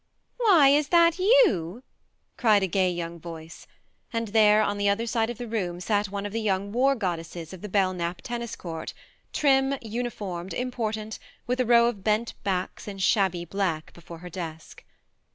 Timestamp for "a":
2.63-2.67, 11.77-11.81